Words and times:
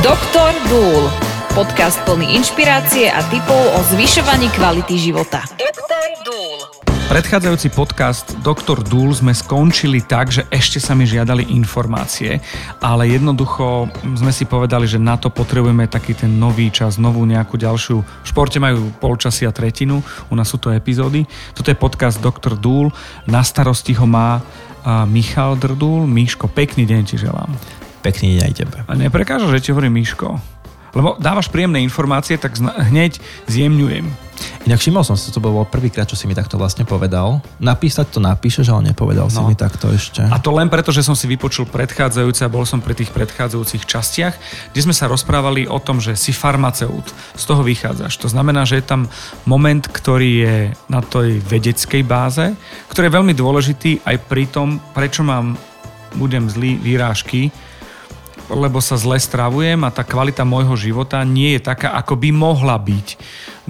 Doktor 0.00 0.56
Dúl. 0.72 1.12
Podcast 1.52 2.00
plný 2.08 2.32
inšpirácie 2.40 3.12
a 3.12 3.20
tipov 3.28 3.60
o 3.76 3.84
zvyšovaní 3.92 4.48
kvality 4.56 4.96
života. 4.96 5.44
Doktor 5.60 6.08
Dúl. 6.24 6.56
Predchádzajúci 7.12 7.68
podcast 7.76 8.32
Doktor 8.40 8.80
Dúl 8.80 9.12
sme 9.12 9.36
skončili 9.36 10.00
tak, 10.00 10.32
že 10.32 10.48
ešte 10.48 10.80
sa 10.80 10.96
mi 10.96 11.04
žiadali 11.04 11.52
informácie, 11.52 12.40
ale 12.80 13.12
jednoducho 13.12 13.92
sme 14.16 14.32
si 14.32 14.48
povedali, 14.48 14.88
že 14.88 14.96
na 14.96 15.20
to 15.20 15.28
potrebujeme 15.28 15.84
taký 15.84 16.16
ten 16.16 16.32
nový 16.32 16.72
čas, 16.72 16.96
novú 16.96 17.28
nejakú 17.28 17.60
ďalšiu. 17.60 18.00
V 18.00 18.24
športe 18.24 18.56
majú 18.56 18.88
polčasy 19.04 19.44
a 19.44 19.52
tretinu, 19.52 20.00
u 20.00 20.32
nás 20.32 20.48
sú 20.48 20.56
to 20.56 20.72
epizódy. 20.72 21.28
Toto 21.52 21.68
je 21.68 21.76
podcast 21.76 22.24
Doktor 22.24 22.56
Dúl, 22.56 22.88
na 23.28 23.44
starosti 23.44 23.92
ho 24.00 24.08
má 24.08 24.40
Michal 25.04 25.60
Drdul. 25.60 26.08
Míško, 26.08 26.48
pekný 26.48 26.88
deň 26.88 27.02
ti 27.04 27.20
želám. 27.20 27.52
Pekný 28.00 28.40
deň 28.40 28.42
aj 28.48 28.54
tebe. 28.56 28.76
A 28.88 28.92
neprekáža, 28.96 29.52
že 29.52 29.60
ti 29.60 29.76
hovorím 29.76 30.00
Míško? 30.00 30.40
Lebo 30.90 31.14
dávaš 31.22 31.46
príjemné 31.46 31.84
informácie, 31.86 32.34
tak 32.34 32.58
hneď 32.58 33.22
zjemňujem. 33.46 34.10
Inak 34.64 34.80
všimol 34.80 35.04
som 35.04 35.16
si, 35.20 35.28
to 35.28 35.40
bol 35.40 35.52
prvýkrát, 35.68 36.08
čo 36.08 36.16
si 36.16 36.24
mi 36.24 36.32
takto 36.32 36.56
vlastne 36.56 36.88
povedal. 36.88 37.44
Napísať 37.60 38.16
to 38.16 38.20
napíšeš, 38.24 38.72
ale 38.72 38.92
nepovedal 38.92 39.28
no. 39.28 39.36
si 39.36 39.40
mi 39.44 39.56
takto 39.56 39.92
ešte. 39.92 40.24
A 40.24 40.40
to 40.40 40.52
len 40.56 40.72
preto, 40.72 40.88
že 40.90 41.04
som 41.04 41.12
si 41.12 41.28
vypočul 41.28 41.68
predchádzajúce 41.68 42.48
a 42.48 42.52
bol 42.52 42.64
som 42.64 42.80
pri 42.80 42.96
tých 42.96 43.12
predchádzajúcich 43.12 43.84
častiach, 43.84 44.34
kde 44.72 44.80
sme 44.80 44.96
sa 44.96 45.12
rozprávali 45.12 45.68
o 45.68 45.76
tom, 45.76 46.00
že 46.00 46.16
si 46.16 46.32
farmaceut. 46.32 47.04
Z 47.36 47.44
toho 47.44 47.60
vychádzaš. 47.60 48.16
To 48.24 48.28
znamená, 48.32 48.64
že 48.64 48.80
je 48.80 48.88
tam 48.88 49.12
moment, 49.44 49.84
ktorý 49.84 50.30
je 50.44 50.56
na 50.88 51.04
tej 51.04 51.40
vedeckej 51.44 52.02
báze, 52.04 52.56
ktorý 52.88 53.12
je 53.12 53.16
veľmi 53.20 53.34
dôležitý 53.36 54.08
aj 54.08 54.16
pri 54.24 54.48
tom, 54.48 54.80
prečo 54.96 55.20
mám, 55.20 55.60
budem 56.16 56.48
zlý, 56.48 56.80
výrážky, 56.80 57.52
lebo 58.50 58.82
sa 58.82 58.98
zle 58.98 59.16
stravujem 59.16 59.86
a 59.86 59.94
tá 59.94 60.02
kvalita 60.02 60.42
môjho 60.42 60.74
života 60.74 61.22
nie 61.22 61.56
je 61.56 61.60
taká, 61.62 61.94
ako 61.94 62.18
by 62.18 62.30
mohla 62.34 62.74
byť. 62.76 63.08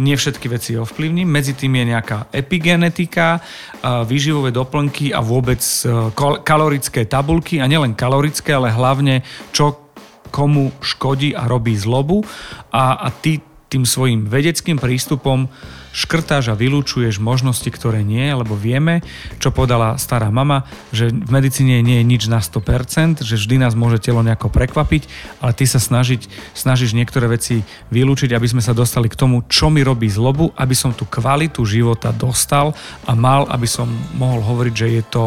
Nie 0.00 0.16
všetky 0.16 0.46
veci 0.48 0.80
ovplyvním, 0.80 1.28
medzi 1.28 1.52
tým 1.52 1.76
je 1.76 1.84
nejaká 1.92 2.32
epigenetika, 2.32 3.44
výživové 3.84 4.48
doplnky 4.50 5.12
a 5.12 5.20
vôbec 5.20 5.60
e, 5.60 6.08
kalorické 6.40 7.04
tabulky. 7.04 7.60
A 7.60 7.68
nielen 7.68 7.92
kalorické, 7.92 8.56
ale 8.56 8.72
hlavne 8.72 9.20
čo 9.52 9.92
komu 10.32 10.72
škodí 10.80 11.36
a 11.36 11.44
robí 11.44 11.76
zlobu. 11.76 12.24
A, 12.72 13.04
a 13.04 13.08
ty 13.12 13.42
tým 13.70 13.86
svojim 13.86 14.26
vedeckým 14.26 14.82
prístupom 14.82 15.46
škrtáš 15.90 16.50
a 16.50 16.58
vylúčuješ 16.58 17.18
možnosti, 17.18 17.66
ktoré 17.66 18.06
nie, 18.06 18.30
lebo 18.30 18.54
vieme, 18.54 19.02
čo 19.42 19.50
podala 19.50 19.98
stará 19.98 20.30
mama, 20.30 20.66
že 20.94 21.10
v 21.10 21.30
medicíne 21.30 21.82
nie 21.82 22.02
je 22.02 22.06
nič 22.06 22.22
na 22.30 22.38
100%, 22.38 23.26
že 23.26 23.34
vždy 23.34 23.58
nás 23.58 23.74
môže 23.74 23.98
telo 23.98 24.22
nejako 24.22 24.50
prekvapiť, 24.54 25.06
ale 25.42 25.52
ty 25.54 25.66
sa 25.66 25.82
snažiť, 25.82 26.30
snažíš 26.54 26.94
niektoré 26.94 27.26
veci 27.26 27.66
vylúčiť, 27.90 28.30
aby 28.34 28.46
sme 28.46 28.62
sa 28.62 28.74
dostali 28.74 29.10
k 29.10 29.18
tomu, 29.18 29.42
čo 29.50 29.66
mi 29.70 29.82
robí 29.82 30.06
zlobu, 30.06 30.54
aby 30.54 30.74
som 30.78 30.94
tú 30.94 31.06
kvalitu 31.10 31.66
života 31.66 32.14
dostal 32.14 32.74
a 33.06 33.12
mal, 33.18 33.50
aby 33.50 33.66
som 33.66 33.90
mohol 34.14 34.42
hovoriť, 34.46 34.74
že 34.74 34.88
je 34.94 35.02
to 35.10 35.24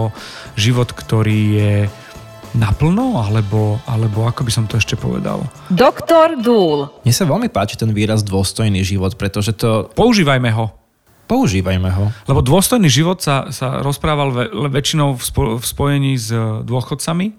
život, 0.56 0.96
ktorý 0.96 1.40
je 1.60 1.72
naplno, 2.54 3.20
alebo, 3.20 3.82
alebo 3.90 4.30
ako 4.30 4.46
by 4.46 4.52
som 4.54 4.66
to 4.70 4.78
ešte 4.78 4.94
povedal? 4.94 5.46
Doktor 5.74 6.38
Dúl. 6.38 6.90
Mne 7.02 7.14
sa 7.14 7.26
veľmi 7.26 7.50
páči 7.50 7.76
ten 7.76 7.90
výraz 7.92 8.22
dôstojný 8.22 8.86
život, 8.86 9.18
pretože 9.18 9.58
to... 9.58 9.90
Používajme 9.98 10.50
ho. 10.54 10.70
Používajme 11.26 11.90
ho. 11.90 12.06
Lebo 12.30 12.46
dôstojný 12.46 12.88
život 12.92 13.20
sa, 13.24 13.50
sa 13.50 13.82
rozprával 13.82 14.30
ve, 14.30 14.44
väčšinou 14.70 15.18
v, 15.18 15.22
spo, 15.24 15.42
v 15.58 15.66
spojení 15.66 16.14
s 16.20 16.30
e, 16.30 16.62
dôchodcami, 16.68 17.34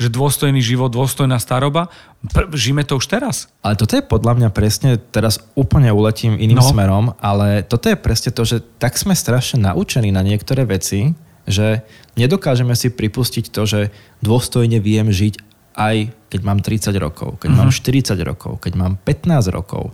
že 0.00 0.08
dôstojný 0.08 0.64
život, 0.64 0.88
dôstojná 0.88 1.36
staroba. 1.36 1.92
Pr- 2.24 2.48
žijeme 2.56 2.86
to 2.88 2.96
už 2.96 3.10
teraz. 3.12 3.52
Ale 3.60 3.76
toto 3.76 3.98
je 3.98 4.04
podľa 4.06 4.40
mňa 4.40 4.48
presne, 4.54 4.96
teraz 4.96 5.42
úplne 5.52 5.92
uletím 5.92 6.40
iným 6.40 6.62
no. 6.62 6.64
smerom, 6.64 7.04
ale 7.20 7.60
toto 7.66 7.92
je 7.92 8.00
presne 8.00 8.32
to, 8.32 8.46
že 8.48 8.64
tak 8.80 8.96
sme 8.96 9.12
strašne 9.12 9.60
naučení 9.60 10.08
na 10.08 10.24
niektoré 10.24 10.64
veci, 10.64 11.12
že 11.50 11.82
nedokážeme 12.14 12.72
si 12.78 12.90
pripustiť 12.90 13.50
to, 13.50 13.62
že 13.66 13.80
dôstojne 14.22 14.78
viem 14.78 15.10
žiť 15.10 15.50
aj 15.80 15.96
keď 16.30 16.40
mám 16.46 16.58
30 16.62 16.94
rokov, 16.98 17.42
keď 17.42 17.48
uh-huh. 17.50 17.66
mám 17.66 17.70
40 17.74 18.14
mhm. 18.14 18.22
rokov, 18.22 18.52
keď 18.62 18.72
mám 18.78 18.92
15 19.02 19.50
rokov. 19.50 19.90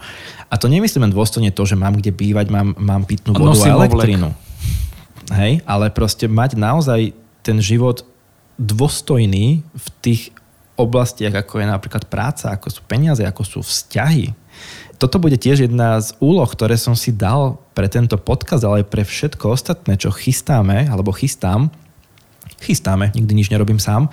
A 0.53 0.55
to 0.61 0.69
nemyslím 0.69 1.09
len 1.09 1.15
dôstojne 1.17 1.51
to, 1.53 1.63
že 1.65 1.77
mám 1.79 1.97
kde 1.97 2.13
bývať, 2.13 2.53
mám, 2.53 2.77
mám 2.77 3.09
pitnú 3.09 3.33
vodu 3.33 3.57
a 3.65 3.73
elektrínu. 3.73 4.31
Hej, 5.33 5.65
ale 5.67 5.91
proste 5.91 6.31
mať 6.31 6.55
naozaj 6.55 7.11
ten 7.43 7.59
život 7.59 8.07
dôstojný 8.61 9.65
v 9.65 9.87
tých 9.99 10.31
oblastiach, 10.77 11.33
ako 11.35 11.65
je 11.65 11.67
napríklad 11.67 12.05
práca, 12.07 12.53
ako 12.53 12.69
sú 12.69 12.81
peniaze, 12.85 13.25
ako 13.25 13.43
sú 13.43 13.59
vzťahy, 13.65 14.37
toto 14.97 15.21
bude 15.21 15.37
tiež 15.37 15.69
jedna 15.69 16.01
z 16.01 16.17
úloh, 16.19 16.49
ktoré 16.49 16.81
som 16.81 16.97
si 16.97 17.13
dal 17.13 17.61
pre 17.77 17.87
tento 17.87 18.17
podcast, 18.17 18.65
ale 18.65 18.83
aj 18.83 18.87
pre 18.89 19.05
všetko 19.05 19.53
ostatné, 19.53 20.01
čo 20.01 20.09
chystáme, 20.13 20.89
alebo 20.89 21.13
chystám. 21.13 21.69
Chystáme, 22.57 23.13
nikdy 23.13 23.33
nič 23.37 23.49
nerobím 23.53 23.77
sám. 23.77 24.09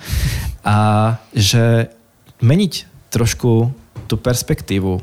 A 0.60 0.76
že 1.32 1.88
meniť 2.44 2.84
trošku 3.08 3.72
tú 4.04 4.14
perspektívu 4.20 5.00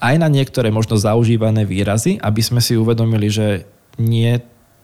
aj 0.00 0.14
na 0.16 0.28
niektoré 0.28 0.72
možno 0.72 0.96
zaužívané 0.96 1.68
výrazy, 1.68 2.16
aby 2.20 2.40
sme 2.40 2.60
si 2.64 2.76
uvedomili, 2.76 3.28
že 3.28 3.68
nie 4.00 4.40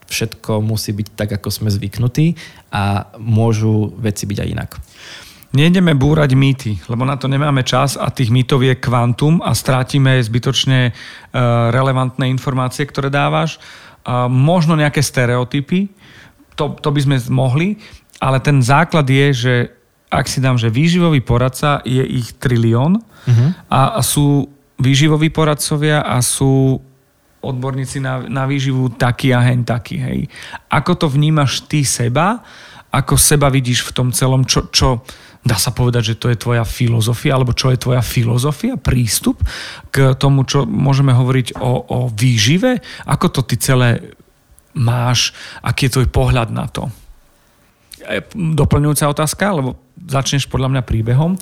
všetko 0.07 0.63
musí 0.63 0.93
byť 0.95 1.09
tak, 1.19 1.31
ako 1.41 1.49
sme 1.51 1.69
zvyknutí 1.73 2.37
a 2.71 3.11
môžu 3.19 3.91
veci 3.99 4.29
byť 4.29 4.39
aj 4.39 4.49
inak. 4.53 4.71
Nejdeme 5.55 5.95
búrať 5.95 6.35
mýty, 6.35 6.73
lebo 6.91 7.07
na 7.07 7.15
to 7.15 7.31
nemáme 7.31 7.63
čas 7.63 7.95
a 7.95 8.11
tých 8.11 8.35
mýtov 8.35 8.67
je 8.67 8.75
kvantum 8.75 9.39
a 9.45 9.55
strátime 9.55 10.19
zbytočne 10.19 10.91
e, 10.91 10.93
relevantné 11.71 12.27
informácie, 12.27 12.83
ktoré 12.89 13.09
dávaš. 13.09 13.63
Možno 14.31 14.79
nejaké 14.79 15.03
stereotypy, 15.03 15.91
to, 16.55 16.79
to 16.79 16.89
by 16.95 17.01
sme 17.03 17.19
mohli, 17.27 17.75
ale 18.23 18.39
ten 18.39 18.63
základ 18.63 19.03
je, 19.03 19.27
že 19.35 19.55
ak 20.07 20.31
si 20.31 20.39
dám, 20.39 20.55
že 20.55 20.71
výživový 20.71 21.27
poradca 21.27 21.83
je 21.83 22.07
ich 22.07 22.39
trilión 22.39 23.03
uh-huh. 23.03 23.49
a, 23.67 23.99
a 23.99 24.01
sú 24.07 24.47
výživoví 24.79 25.35
poradcovia 25.35 26.07
a 26.07 26.23
sú 26.23 26.79
odborníci 27.43 27.99
na, 27.99 28.23
na 28.27 28.47
výživu 28.47 28.95
taký 28.95 29.35
a 29.35 29.43
hen 29.43 29.67
taký. 29.67 29.99
Hej. 29.99 30.19
Ako 30.71 30.95
to 30.95 31.07
vnímaš 31.11 31.67
ty 31.67 31.83
seba? 31.83 32.43
Ako 32.91 33.19
seba 33.19 33.51
vidíš 33.51 33.91
v 33.91 33.95
tom 33.95 34.09
celom, 34.15 34.47
čo, 34.47 34.71
čo, 34.71 35.03
dá 35.47 35.55
sa 35.55 35.71
povedať, 35.71 36.13
že 36.13 36.19
to 36.19 36.27
je 36.35 36.43
tvoja 36.43 36.67
filozofia, 36.67 37.39
alebo 37.39 37.55
čo 37.55 37.71
je 37.71 37.79
tvoja 37.79 38.03
filozofia, 38.03 38.75
prístup 38.75 39.39
k 39.95 40.19
tomu, 40.19 40.43
čo 40.43 40.67
môžeme 40.67 41.15
hovoriť 41.15 41.55
o, 41.63 41.87
o 41.87 41.99
výžive? 42.11 42.83
Ako 43.07 43.31
to 43.31 43.47
ty 43.47 43.55
celé 43.55 44.19
máš? 44.75 45.31
Aký 45.63 45.87
je 45.87 46.03
tvoj 46.03 46.09
pohľad 46.11 46.51
na 46.51 46.67
to? 46.67 46.91
Doplňujúca 48.35 49.07
otázka, 49.07 49.55
lebo 49.55 49.79
začneš 50.11 50.51
podľa 50.51 50.75
mňa 50.75 50.83
príbehom. 50.83 51.39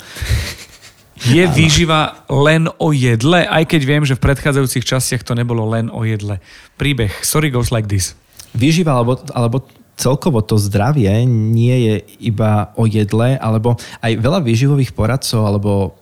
Je 1.24 1.40
výživa 1.46 2.26
len 2.28 2.68
o 2.76 2.92
jedle, 2.92 3.46
aj 3.48 3.64
keď 3.70 3.80
viem, 3.86 4.04
že 4.04 4.18
v 4.18 4.24
predchádzajúcich 4.28 4.84
častiach 4.84 5.22
to 5.24 5.32
nebolo 5.32 5.64
len 5.64 5.88
o 5.88 6.04
jedle. 6.04 6.42
Príbeh, 6.76 7.10
sorry 7.24 7.48
goes 7.48 7.72
like 7.72 7.88
this. 7.88 8.12
Výživa 8.52 8.98
alebo, 8.98 9.16
alebo 9.32 9.64
celkovo 10.04 10.44
to 10.44 10.60
zdravie 10.60 11.24
nie 11.24 11.76
je 11.88 11.94
iba 12.20 12.76
o 12.76 12.84
jedle, 12.84 13.40
alebo 13.40 13.80
aj 14.04 14.12
veľa 14.20 14.44
výživových 14.44 14.92
poradcov 14.92 15.48
alebo 15.48 15.96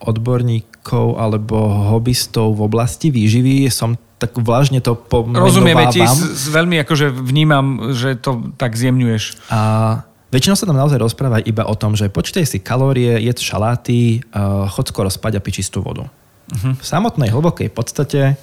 odborníkov 0.00 1.20
alebo 1.20 1.56
hobbystov 1.92 2.56
v 2.56 2.64
oblasti 2.64 3.12
výživy 3.12 3.68
som 3.68 4.00
tak 4.16 4.40
vlažne 4.40 4.80
to 4.80 4.96
pomenovávam. 4.96 5.52
Rozumieme 5.52 5.84
ti, 5.92 6.00
z, 6.00 6.48
veľmi 6.48 6.80
akože 6.80 7.12
vnímam, 7.12 7.92
že 7.92 8.16
to 8.16 8.56
tak 8.56 8.72
zjemňuješ. 8.72 9.52
A 9.52 10.00
väčšinou 10.32 10.56
sa 10.56 10.64
tam 10.64 10.80
naozaj 10.80 10.96
rozpráva 10.96 11.44
iba 11.44 11.68
o 11.68 11.74
tom, 11.76 11.92
že 11.92 12.08
počítaj 12.08 12.48
si 12.48 12.58
kalórie, 12.64 13.20
jedz 13.20 13.44
šaláty, 13.44 14.24
uh, 14.32 14.64
chod 14.72 14.88
skoro 14.88 15.12
spať 15.12 15.36
a 15.36 15.44
pi 15.44 15.50
čistú 15.52 15.84
vodu. 15.84 16.08
Uh-huh. 16.08 16.72
V 16.76 16.84
samotnej 16.84 17.28
hlbokej 17.28 17.68
podstate 17.68 18.40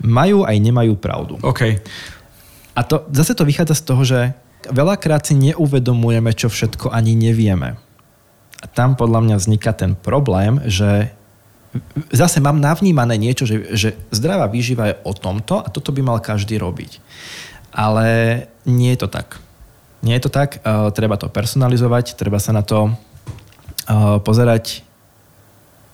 majú 0.00 0.46
aj 0.46 0.56
nemajú 0.56 0.94
pravdu. 0.96 1.36
Okay. 1.42 1.82
A 2.78 2.86
to, 2.86 3.02
zase 3.10 3.34
to 3.34 3.42
vychádza 3.42 3.74
z 3.74 3.82
toho, 3.82 4.02
že 4.06 4.20
veľakrát 4.70 5.26
si 5.26 5.34
neuvedomujeme, 5.34 6.30
čo 6.30 6.46
všetko 6.46 6.94
ani 6.94 7.18
nevieme. 7.18 7.74
A 8.62 8.66
tam 8.70 8.94
podľa 8.94 9.26
mňa 9.26 9.36
vzniká 9.42 9.74
ten 9.74 9.98
problém, 9.98 10.62
že 10.62 11.10
zase 12.14 12.38
mám 12.38 12.62
navnímané 12.62 13.18
niečo, 13.18 13.50
že, 13.50 13.74
že 13.74 13.88
zdravá 14.14 14.46
výživa 14.46 14.94
je 14.94 14.98
o 15.02 15.10
tomto 15.10 15.58
a 15.58 15.66
toto 15.66 15.90
by 15.90 16.06
mal 16.06 16.18
každý 16.22 16.54
robiť. 16.62 17.02
Ale 17.74 18.06
nie 18.62 18.94
je 18.94 19.02
to 19.02 19.08
tak. 19.10 19.42
Nie 19.98 20.22
je 20.22 20.30
to 20.30 20.32
tak, 20.32 20.62
uh, 20.62 20.94
treba 20.94 21.18
to 21.18 21.26
personalizovať, 21.26 22.14
treba 22.14 22.38
sa 22.38 22.54
na 22.54 22.62
to 22.62 22.94
uh, 22.94 24.22
pozerať 24.22 24.86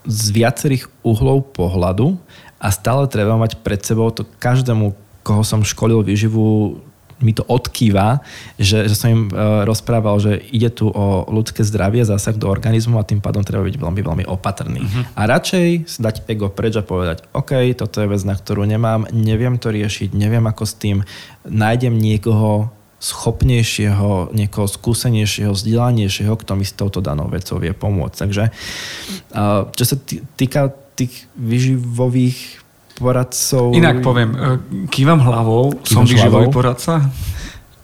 z 0.05 0.25
viacerých 0.37 0.93
uhlov 1.01 1.49
pohľadu 1.57 2.21
a 2.61 2.69
stále 2.69 3.09
treba 3.09 3.41
mať 3.41 3.57
pred 3.65 3.81
sebou 3.81 4.13
to 4.13 4.29
každému 4.37 4.93
koho 5.25 5.41
som 5.41 5.65
školil 5.65 6.05
výživu, 6.05 6.79
mi 7.23 7.33
to 7.33 7.47
odkýva, 7.47 8.21
že, 8.61 8.91
že 8.91 8.95
som 8.99 9.09
im 9.09 9.23
uh, 9.31 9.65
rozprával, 9.65 10.21
že 10.21 10.37
ide 10.53 10.69
tu 10.69 10.93
o 10.93 11.25
ľudské 11.31 11.65
zdravie, 11.65 12.05
zásah 12.05 12.37
do 12.37 12.51
organizmu 12.51 13.01
a 13.01 13.07
tým 13.07 13.25
pádom 13.25 13.41
treba 13.41 13.65
byť 13.65 13.77
veľmi, 13.81 14.03
veľmi 14.05 14.25
opatrný. 14.29 14.85
Uh-huh. 14.85 15.05
A 15.17 15.31
radšej 15.31 15.97
dať 15.97 16.29
ego 16.29 16.53
preč 16.53 16.77
a 16.77 16.85
povedať, 16.85 17.25
OK, 17.33 17.73
toto 17.79 18.05
je 18.05 18.11
vec, 18.11 18.23
na 18.27 18.37
ktorú 18.37 18.69
nemám, 18.69 19.09
neviem 19.15 19.57
to 19.57 19.73
riešiť, 19.73 20.13
neviem 20.13 20.45
ako 20.45 20.65
s 20.69 20.75
tým, 20.77 20.97
nájdem 21.49 21.97
niekoho 21.97 22.69
schopnejšieho, 22.99 24.33
niekoho 24.33 24.65
skúsenejšieho, 24.65 25.53
vzdelanejšieho, 25.53 26.33
kto 26.41 26.53
mi 26.57 26.65
s 26.65 26.73
touto 26.73 27.05
danou 27.05 27.29
vecou 27.29 27.61
vie 27.61 27.77
pomôcť. 27.77 28.17
Takže 28.17 28.45
uh, 28.49 29.69
čo 29.73 29.85
sa 29.85 29.97
týka 30.37 30.73
tých 30.95 31.27
vyživových 31.35 32.64
poradcov... 32.99 33.75
Inak 33.75 34.01
poviem, 34.01 34.31
e, 34.33 34.39
kývam 34.91 35.21
hlavou, 35.21 35.75
kývam 35.83 35.87
som 35.87 36.03
výživový 36.07 36.49
poradca. 36.51 37.11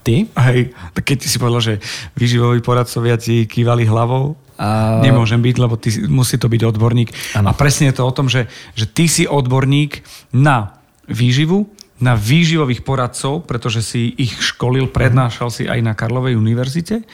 Ty? 0.00 0.24
Hej, 0.32 0.72
tak 0.96 1.02
keď 1.04 1.18
si 1.28 1.36
povedal, 1.36 1.60
že 1.60 1.74
výživoví 2.16 2.64
poradcovia 2.64 3.20
ti 3.20 3.44
kývali 3.44 3.84
hlavou, 3.84 4.38
a... 4.60 5.00
Nemôžem 5.00 5.40
byť, 5.40 5.56
lebo 5.56 5.80
ty, 5.80 5.88
musí 6.04 6.36
to 6.36 6.52
byť 6.52 6.62
odborník. 6.68 7.08
Ano. 7.32 7.48
A 7.48 7.56
presne 7.56 7.88
je 7.88 7.96
to 7.96 8.04
o 8.04 8.12
tom, 8.12 8.28
že, 8.28 8.44
že 8.76 8.84
ty 8.84 9.08
si 9.08 9.24
odborník 9.24 10.04
na 10.36 10.76
výživu, 11.08 11.64
na 11.96 12.12
výživových 12.12 12.84
poradcov, 12.84 13.48
pretože 13.48 13.80
si 13.80 14.12
ich 14.20 14.36
školil, 14.36 14.92
prednášal 14.92 15.48
si 15.48 15.64
aj 15.64 15.80
na 15.80 15.96
Karlovej 15.96 16.36
univerzite. 16.36 17.08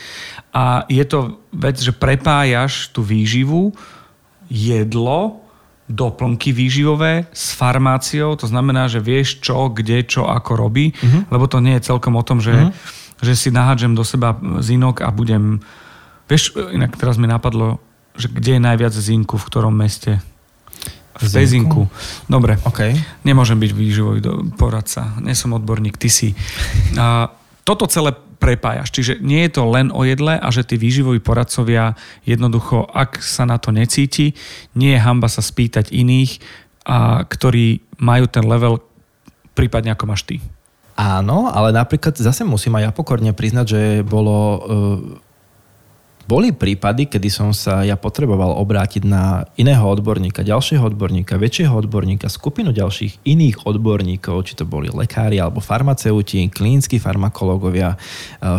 A 0.51 0.83
je 0.91 1.07
to 1.07 1.39
vec, 1.55 1.79
že 1.79 1.95
prepájaš 1.95 2.91
tú 2.91 3.07
výživu, 3.07 3.71
jedlo, 4.51 5.46
doplnky 5.87 6.51
výživové 6.51 7.31
s 7.31 7.55
farmáciou, 7.55 8.35
to 8.35 8.51
znamená, 8.51 8.91
že 8.91 8.99
vieš 8.99 9.39
čo, 9.39 9.71
kde, 9.71 10.03
čo, 10.03 10.27
ako 10.27 10.59
robí, 10.59 10.91
uh-huh. 10.91 11.31
lebo 11.31 11.47
to 11.47 11.63
nie 11.63 11.79
je 11.79 11.87
celkom 11.95 12.19
o 12.19 12.27
tom, 12.27 12.43
že, 12.43 12.55
uh-huh. 12.55 12.75
že 13.23 13.39
si 13.39 13.55
nahádžem 13.55 13.95
do 13.95 14.03
seba 14.03 14.35
zinok 14.59 15.07
a 15.07 15.15
budem... 15.15 15.63
Vieš, 16.27 16.59
inak 16.75 16.99
teraz 16.99 17.23
mi 17.23 17.31
napadlo, 17.31 17.79
že 18.19 18.27
kde 18.27 18.59
je 18.59 18.67
najviac 18.67 18.95
zinku, 18.99 19.39
v 19.39 19.47
ktorom 19.47 19.75
meste? 19.79 20.19
V 21.17 21.33
tej 21.33 21.49
zinku. 21.49 21.89
Dobre. 22.29 22.61
Okay. 22.67 22.93
Nemôžem 23.25 23.57
byť 23.57 23.71
výživový 23.73 24.21
poradca. 24.59 25.17
Nie 25.25 25.33
som 25.33 25.57
odborník, 25.57 25.97
ty 25.97 26.13
si. 26.13 26.37
A 26.99 27.33
toto 27.65 27.89
celé 27.89 28.13
prepájaš. 28.37 28.93
Čiže 28.93 29.13
nie 29.25 29.45
je 29.49 29.57
to 29.57 29.63
len 29.69 29.89
o 29.91 30.05
jedle 30.05 30.37
a 30.37 30.49
že 30.53 30.65
tí 30.65 30.77
výživoví 30.77 31.21
poradcovia 31.21 31.97
jednoducho, 32.29 32.85
ak 32.87 33.21
sa 33.25 33.49
na 33.49 33.57
to 33.57 33.73
necíti, 33.73 34.37
nie 34.77 34.95
je 34.95 35.01
hamba 35.01 35.29
sa 35.33 35.41
spýtať 35.41 35.91
iných, 35.91 36.39
a 36.87 37.27
ktorí 37.27 37.83
majú 37.99 38.31
ten 38.31 38.47
level 38.47 38.79
prípadne 39.59 39.91
ako 39.91 40.05
máš 40.07 40.23
ty. 40.23 40.39
Áno, 40.97 41.51
ale 41.51 41.77
napríklad 41.77 42.17
zase 42.17 42.47
musím 42.47 42.79
aj 42.79 42.83
ja 42.89 42.91
pokorne 42.95 43.35
priznať, 43.37 43.67
že 43.69 43.81
bolo 44.07 44.65
boli 46.27 46.51
prípady, 46.51 47.07
kedy 47.07 47.29
som 47.31 47.55
sa 47.55 47.87
ja 47.87 47.95
potreboval 47.95 48.59
obrátiť 48.59 49.07
na 49.07 49.47
iného 49.55 49.87
odborníka, 49.87 50.43
ďalšieho 50.43 50.83
odborníka, 50.83 51.39
väčšieho 51.39 51.71
odborníka, 51.71 52.27
skupinu 52.27 52.75
ďalších 52.75 53.23
iných 53.23 53.63
odborníkov, 53.63 54.43
či 54.43 54.59
to 54.59 54.67
boli 54.67 54.91
lekári 54.91 55.39
alebo 55.39 55.63
farmaceuti, 55.63 56.51
klínsky 56.51 56.99
farmakológovia, 56.99 57.95
e, 57.95 57.99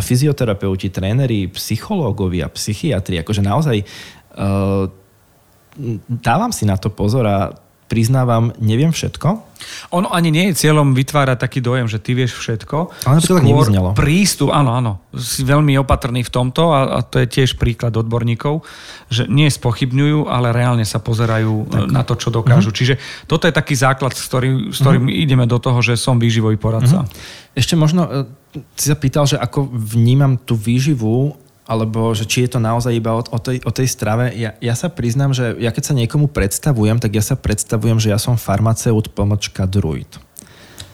fyzioterapeuti, 0.00 0.88
tréneri, 0.88 1.52
psychológovia, 1.52 2.48
psychiatri. 2.48 3.20
Akože 3.20 3.44
naozaj 3.44 3.84
uh, 3.84 4.88
dávam 6.08 6.50
si 6.50 6.64
na 6.64 6.80
to 6.80 6.90
pozor 6.90 7.24
a 7.28 7.52
priznávam, 7.88 8.52
neviem 8.60 8.92
všetko. 8.92 9.48
Ono 9.90 10.08
ani 10.12 10.30
nie 10.30 10.52
je 10.52 10.64
cieľom 10.64 10.94
vytvárať 10.94 11.40
taký 11.40 11.58
dojem, 11.58 11.90
že 11.90 11.98
ty 11.98 12.14
vieš 12.14 12.38
všetko. 12.38 13.08
Ale 13.08 13.18
to 13.18 13.40
tak 13.40 13.48
prístup, 13.98 14.54
áno, 14.54 14.76
áno. 14.76 14.92
Si 15.16 15.42
veľmi 15.42 15.74
opatrný 15.82 16.22
v 16.22 16.30
tomto 16.30 16.70
a, 16.70 17.00
a 17.00 17.02
to 17.02 17.18
je 17.24 17.26
tiež 17.26 17.58
príklad 17.58 17.96
odborníkov, 17.96 18.62
že 19.10 19.26
nie 19.26 19.50
spochybňujú, 19.50 20.30
ale 20.30 20.54
reálne 20.54 20.86
sa 20.86 21.02
pozerajú 21.02 21.66
tak. 21.66 21.90
na 21.90 22.02
to, 22.06 22.14
čo 22.14 22.28
dokážu. 22.30 22.70
Uh-huh. 22.70 22.78
Čiže 22.78 22.94
toto 23.26 23.48
je 23.48 23.56
taký 23.56 23.74
základ, 23.74 24.14
s 24.14 24.22
ktorým, 24.28 24.70
s 24.70 24.78
ktorým 24.78 25.10
uh-huh. 25.10 25.22
ideme 25.24 25.44
do 25.48 25.58
toho, 25.58 25.82
že 25.82 25.98
som 25.98 26.20
výživový 26.20 26.60
poradca. 26.60 27.02
Uh-huh. 27.02 27.58
Ešte 27.58 27.74
možno 27.74 28.06
e, 28.06 28.10
si 28.78 28.92
sa 28.92 28.96
pýtal, 29.00 29.26
že 29.26 29.40
ako 29.40 29.66
vnímam 29.74 30.38
tú 30.38 30.54
výživu 30.54 31.34
alebo 31.68 32.16
že 32.16 32.24
či 32.24 32.48
je 32.48 32.56
to 32.56 32.64
naozaj 32.64 32.96
iba 32.96 33.12
o, 33.12 33.20
o, 33.20 33.38
tej, 33.38 33.60
o 33.60 33.68
tej 33.68 33.84
strave. 33.84 34.32
Ja, 34.32 34.56
ja 34.56 34.72
sa 34.72 34.88
priznám, 34.88 35.36
že 35.36 35.52
ja 35.60 35.68
keď 35.68 35.92
sa 35.92 35.94
niekomu 35.94 36.32
predstavujem, 36.32 36.96
tak 36.96 37.12
ja 37.12 37.20
sa 37.20 37.36
predstavujem, 37.36 38.00
že 38.00 38.08
ja 38.08 38.16
som 38.16 38.40
farmaceut 38.40 39.12
pomočka 39.12 39.68
druid. 39.68 40.08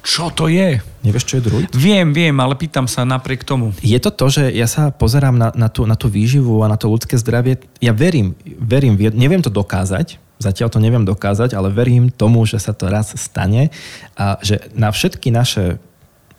Čo 0.04 0.28
to 0.28 0.52
je? 0.52 0.84
Nevieš, 1.00 1.24
čo 1.24 1.40
je 1.40 1.46
druid? 1.48 1.70
Viem, 1.72 2.12
viem, 2.12 2.36
ale 2.36 2.52
pýtam 2.60 2.84
sa 2.84 3.08
napriek 3.08 3.40
tomu. 3.40 3.72
Je 3.80 3.96
to 3.96 4.12
to, 4.12 4.28
že 4.28 4.52
ja 4.52 4.68
sa 4.68 4.92
pozerám 4.92 5.32
na, 5.32 5.48
na, 5.56 5.72
tú, 5.72 5.88
na 5.88 5.96
tú 5.96 6.12
výživu 6.12 6.60
a 6.60 6.68
na 6.68 6.76
to 6.76 6.92
ľudské 6.92 7.16
zdravie. 7.16 7.56
Ja 7.80 7.96
verím, 7.96 8.36
verím, 8.44 9.00
neviem 9.00 9.40
to 9.40 9.48
dokázať, 9.48 10.20
zatiaľ 10.36 10.68
to 10.68 10.82
neviem 10.82 11.08
dokázať, 11.08 11.56
ale 11.56 11.72
verím 11.72 12.12
tomu, 12.12 12.44
že 12.44 12.60
sa 12.60 12.76
to 12.76 12.92
raz 12.92 13.16
stane 13.16 13.72
a 14.12 14.36
že 14.44 14.60
na 14.76 14.92
všetky 14.92 15.32
naše 15.32 15.80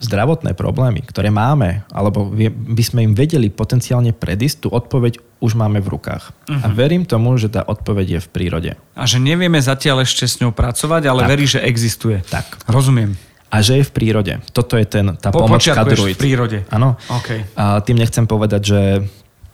zdravotné 0.05 0.53
problémy, 0.53 1.01
ktoré 1.01 1.33
máme, 1.33 1.81
alebo 1.89 2.29
by 2.49 2.83
sme 2.85 3.01
im 3.05 3.13
vedeli 3.17 3.49
potenciálne 3.49 4.13
predísť, 4.13 4.65
tú 4.65 4.69
odpoveď 4.71 5.17
už 5.41 5.57
máme 5.57 5.81
v 5.81 5.97
rukách. 5.97 6.31
Uh-huh. 6.31 6.63
A 6.63 6.67
mhm. 6.69 6.75
verím 6.77 7.03
tomu, 7.03 7.35
že 7.35 7.49
tá 7.51 7.65
odpoveď 7.65 8.17
je 8.17 8.19
v 8.21 8.29
prírode. 8.29 8.71
A 8.95 9.03
že 9.09 9.17
nevieme 9.17 9.57
zatiaľ 9.59 10.05
ešte 10.05 10.25
s 10.25 10.39
ňou 10.39 10.53
pracovať, 10.53 11.09
ale 11.09 11.25
tak. 11.25 11.29
verí, 11.29 11.45
že 11.49 11.59
existuje. 11.65 12.21
Tak. 12.29 12.69
Rozumiem. 12.69 13.17
A 13.53 13.61
že 13.63 13.79
je 13.79 13.87
v 13.87 13.91
prírode. 13.93 14.33
Toto 14.51 14.75
je 14.75 14.83
ten, 14.83 15.15
tá 15.15 15.31
po, 15.31 15.47
pomočka 15.47 15.85
druid. 15.87 16.17
v 16.17 16.19
prírode. 16.19 16.59
Áno. 16.73 16.99
Okay. 17.23 17.47
A 17.55 17.79
tým 17.79 17.95
nechcem 18.01 18.27
povedať, 18.27 18.61
že 18.67 18.81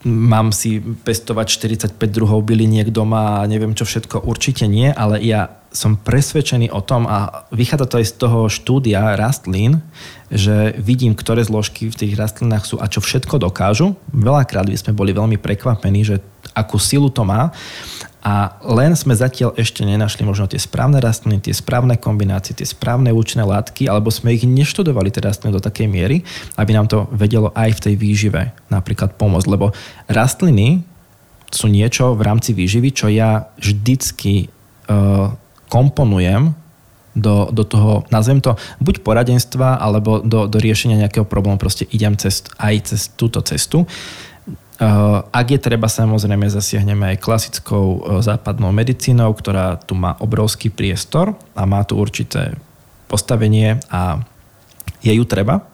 mám 0.07 0.50
si 0.50 0.81
pestovať 0.81 1.48
45 1.94 1.98
druhov 2.09 2.42
byliniek 2.45 2.89
doma 2.89 3.42
a 3.42 3.48
neviem 3.50 3.77
čo 3.77 3.86
všetko, 3.86 4.25
určite 4.25 4.65
nie, 4.65 4.89
ale 4.89 5.21
ja 5.21 5.62
som 5.71 5.95
presvedčený 5.95 6.68
o 6.75 6.83
tom 6.83 7.07
a 7.07 7.48
vychádza 7.56 7.88
to 7.88 7.95
aj 8.03 8.06
z 8.12 8.13
toho 8.19 8.39
štúdia 8.51 9.15
rastlín, 9.15 9.80
že 10.27 10.75
vidím, 10.75 11.15
ktoré 11.15 11.48
zložky 11.48 11.88
v 11.88 11.95
tých 11.95 12.13
rastlinách 12.19 12.68
sú 12.68 12.75
a 12.80 12.92
čo 12.92 13.00
všetko 13.00 13.39
dokážu. 13.39 13.95
Veľakrát 14.12 14.68
by 14.68 14.75
sme 14.75 14.92
boli 14.92 15.15
veľmi 15.15 15.39
prekvapení, 15.39 16.04
že 16.04 16.19
akú 16.53 16.77
silu 16.80 17.09
to 17.12 17.24
má 17.24 17.51
a 18.21 18.53
len 18.62 18.94
sme 18.94 19.18
zatiaľ 19.18 19.57
ešte 19.57 19.81
nenašli 19.81 20.21
možno 20.21 20.45
tie 20.45 20.62
správne 20.62 21.01
rastliny, 21.01 21.42
tie 21.42 21.57
správne 21.57 21.98
kombinácie, 21.98 22.53
tie 22.53 22.69
správne 22.69 23.09
účinné 23.09 23.42
látky, 23.50 23.89
alebo 23.89 24.13
sme 24.13 24.38
ich 24.38 24.45
neštudovali 24.45 25.09
tie 25.09 25.25
rastliny 25.25 25.57
do 25.57 25.62
takej 25.62 25.89
miery, 25.89 26.21
aby 26.53 26.71
nám 26.77 26.86
to 26.86 27.09
vedelo 27.09 27.50
aj 27.57 27.81
v 27.81 27.83
tej 27.89 27.95
výžive 27.98 28.42
napríklad 28.69 29.18
pomôcť. 29.18 29.50
Lebo 29.50 29.74
rastliny 30.06 30.86
sú 31.50 31.65
niečo 31.65 32.13
v 32.13 32.21
rámci 32.21 32.54
výživy, 32.54 32.94
čo 32.94 33.09
ja 33.09 33.50
vždycky 33.57 34.47
uh, 34.47 35.33
komponujem 35.66 36.54
do, 37.18 37.49
do 37.52 37.66
toho, 37.66 38.06
nazvem 38.14 38.40
to, 38.40 38.56
buď 38.80 39.02
poradenstva, 39.02 39.81
alebo 39.81 40.21
do, 40.21 40.45
do 40.45 40.57
riešenia 40.61 40.95
nejakého 40.95 41.26
problému. 41.28 41.59
Proste 41.59 41.90
idem 41.90 42.16
cez, 42.16 42.45
aj 42.56 42.94
cez 42.94 43.09
túto 43.18 43.42
cestu. 43.44 43.83
Eh, 44.81 44.88
ak 45.30 45.45
je 45.45 45.59
treba, 45.61 45.85
samozrejme 45.85 46.50
zasiahneme 46.50 47.14
aj 47.14 47.21
klasickou 47.21 47.85
eh, 47.85 48.00
západnou 48.26 48.73
medicínou, 48.73 49.30
ktorá 49.38 49.78
tu 49.78 49.94
má 49.94 50.18
obrovský 50.18 50.73
priestor 50.73 51.38
a 51.54 51.69
má 51.69 51.85
tu 51.85 52.02
určité 52.02 52.57
postavenie 53.06 53.78
a 53.94 54.18
je 55.06 55.14
ju 55.14 55.21
treba. 55.30 55.69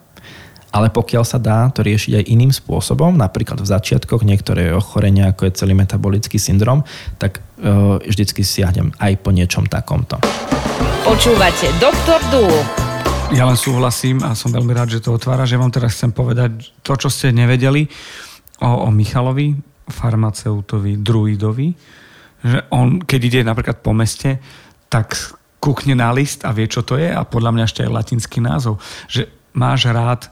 Ale 0.76 0.92
pokiaľ 0.92 1.24
sa 1.24 1.40
dá 1.40 1.72
to 1.72 1.88
riešiť 1.88 2.20
aj 2.20 2.26
iným 2.28 2.52
spôsobom, 2.52 3.16
napríklad 3.16 3.64
v 3.64 3.72
začiatkoch 3.72 4.28
niektoré 4.28 4.76
ochorenia, 4.76 5.32
ako 5.32 5.48
je 5.48 5.58
celý 5.64 5.72
metabolický 5.72 6.36
syndrom, 6.36 6.84
tak 7.16 7.40
uh, 7.40 7.98
vždycky 8.04 8.44
siahnem 8.44 8.92
aj 9.00 9.16
po 9.24 9.32
niečom 9.32 9.66
takomto. 9.66 10.20
Počúvate 11.08 11.72
Doktor 11.80 12.20
Dúl. 12.30 12.52
Ja 13.32 13.48
len 13.48 13.56
súhlasím 13.56 14.22
a 14.28 14.36
som 14.36 14.52
veľmi 14.52 14.76
rád, 14.76 14.92
že 14.92 15.02
to 15.02 15.16
otvára, 15.16 15.48
že 15.48 15.56
vám 15.56 15.72
teraz 15.72 15.96
chcem 15.96 16.12
povedať 16.12 16.76
to, 16.84 16.94
čo 17.00 17.08
ste 17.08 17.32
nevedeli 17.32 17.88
o, 18.62 18.70
o 18.86 18.90
Michalovi, 18.92 19.56
farmaceutovi, 19.88 21.00
druidovi, 21.00 21.70
že 22.44 22.60
on, 22.70 23.02
keď 23.02 23.20
ide 23.24 23.42
napríklad 23.48 23.80
po 23.82 23.96
meste, 23.96 24.38
tak 24.92 25.16
kúkne 25.58 25.98
na 25.98 26.14
list 26.14 26.46
a 26.46 26.54
vie, 26.54 26.70
čo 26.70 26.86
to 26.86 26.96
je 27.00 27.10
a 27.10 27.26
podľa 27.26 27.52
mňa 27.56 27.64
ešte 27.66 27.84
aj 27.84 27.92
latinský 27.92 28.40
názov, 28.40 28.78
že 29.10 29.28
máš 29.58 29.90
rád 29.90 30.30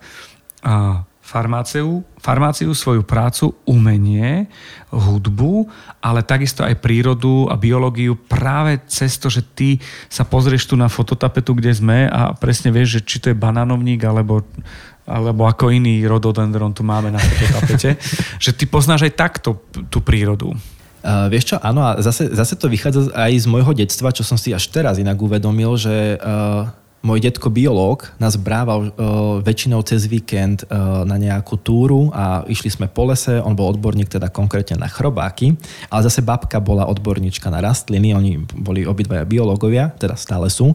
uh, 0.63 1.01
farmáciu, 1.25 2.05
farmáciu, 2.22 2.70
svoju 2.77 3.01
prácu, 3.01 3.58
umenie, 3.65 4.46
hudbu, 4.94 5.65
ale 5.98 6.22
takisto 6.22 6.62
aj 6.62 6.77
prírodu 6.77 7.50
a 7.50 7.58
biológiu 7.58 8.13
práve 8.13 8.77
cez 8.86 9.17
to, 9.17 9.34
že 9.34 9.41
ty 9.41 9.82
sa 10.05 10.22
pozrieš 10.22 10.70
tu 10.70 10.77
na 10.77 10.86
fototapetu, 10.86 11.58
kde 11.58 11.74
sme 11.74 12.05
a 12.05 12.38
presne 12.38 12.70
vieš, 12.70 13.01
že 13.01 13.05
či 13.10 13.17
to 13.17 13.34
je 13.34 13.41
banánovník 13.41 14.05
alebo 14.05 14.46
alebo 15.05 15.46
ako 15.46 15.70
iný 15.70 16.01
rododendron 16.10 16.74
tu 16.74 16.82
máme 16.82 17.13
na 17.13 17.22
tejto 17.22 17.62
tapete, 17.62 17.89
že 18.44 18.51
ty 18.58 18.65
poznáš 18.65 19.05
aj 19.05 19.13
takto 19.13 19.62
tú 19.86 20.01
prírodu. 20.01 20.50
Uh, 21.05 21.29
vieš 21.29 21.53
čo, 21.53 21.62
áno, 21.62 21.86
a 21.86 22.01
zase, 22.01 22.34
zase 22.34 22.58
to 22.58 22.65
vychádza 22.65 23.13
aj 23.13 23.38
z 23.38 23.46
môjho 23.46 23.77
detstva, 23.77 24.10
čo 24.10 24.25
som 24.25 24.41
si 24.41 24.50
až 24.50 24.65
teraz 24.74 24.98
inak 24.98 25.13
uvedomil, 25.22 25.77
že 25.77 26.17
uh, 26.17 26.65
môj 27.05 27.21
detko 27.21 27.53
biológ 27.53 28.09
nás 28.17 28.33
brával 28.33 28.89
uh, 28.89 29.38
väčšinou 29.45 29.85
cez 29.85 30.09
víkend 30.09 30.65
uh, 30.65 31.05
na 31.05 31.21
nejakú 31.21 31.62
túru 31.62 32.09
a 32.09 32.41
išli 32.50 32.74
sme 32.74 32.89
po 32.89 33.05
lese, 33.05 33.38
on 33.38 33.53
bol 33.53 33.69
odborník 33.69 34.09
teda 34.09 34.33
konkrétne 34.33 34.81
na 34.81 34.89
chrobáky, 34.89 35.53
ale 35.93 36.01
zase 36.01 36.25
babka 36.25 36.57
bola 36.57 36.89
odborníčka 36.89 37.53
na 37.53 37.62
rastliny, 37.62 38.17
oni 38.17 38.41
boli 38.57 38.89
obidvaja 38.89 39.29
biológovia, 39.29 39.93
teda 40.01 40.17
stále 40.17 40.50
sú. 40.50 40.74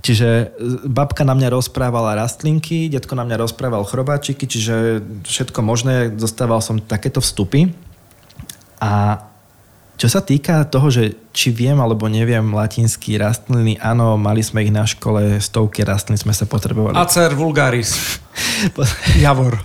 Čiže 0.00 0.56
babka 0.88 1.26
na 1.26 1.34
mňa 1.36 1.52
rozprávala 1.52 2.16
rastlinky, 2.16 2.88
detko 2.88 3.18
na 3.18 3.26
mňa 3.28 3.44
rozprával 3.44 3.84
chrobáčiky, 3.84 4.46
čiže 4.46 5.04
všetko 5.26 5.60
možné, 5.60 6.14
dostával 6.14 6.62
som 6.62 6.80
takéto 6.80 7.18
vstupy. 7.18 7.74
A 8.78 9.26
čo 9.98 10.06
sa 10.06 10.22
týka 10.22 10.62
toho, 10.70 10.94
že 10.94 11.18
či 11.34 11.50
viem 11.50 11.74
alebo 11.74 12.06
neviem 12.06 12.54
latinský 12.54 13.18
rastliny, 13.18 13.82
áno, 13.82 14.14
mali 14.14 14.46
sme 14.46 14.62
ich 14.62 14.70
na 14.70 14.86
škole, 14.86 15.42
stovky 15.42 15.82
rastlín 15.82 16.14
sme 16.14 16.30
sa 16.30 16.46
potrebovali. 16.46 16.94
Acer 16.94 17.34
vulgaris. 17.34 18.22
Javor. 19.18 19.58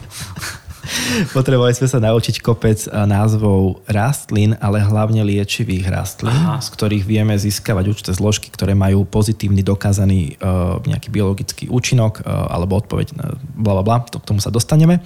Potrebovali 1.32 1.78
sme 1.78 1.88
sa 1.88 2.02
naučiť 2.02 2.42
kopec 2.42 2.90
názvov 2.92 3.86
rastlín, 3.86 4.58
ale 4.58 4.82
hlavne 4.82 5.22
liečivých 5.22 5.86
rastlín, 5.88 6.34
Aha. 6.34 6.60
z 6.60 6.68
ktorých 6.74 7.06
vieme 7.06 7.38
získavať 7.38 7.86
určité 7.88 8.12
zložky, 8.12 8.50
ktoré 8.50 8.74
majú 8.74 9.06
pozitívny 9.08 9.62
dokázaný 9.62 10.42
uh, 10.42 10.82
nejaký 10.84 11.14
biologický 11.14 11.66
účinok 11.70 12.26
uh, 12.26 12.52
alebo 12.52 12.82
odpoveď 12.82 13.08
na 13.16 13.38
bla 13.54 13.80
bla 13.80 13.84
bla, 13.86 13.98
to, 14.04 14.18
k 14.18 14.28
tomu 14.28 14.42
sa 14.42 14.52
dostaneme. 14.52 15.00